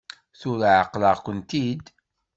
[0.39, 1.83] Tura ɛeqleɣ-kent-id.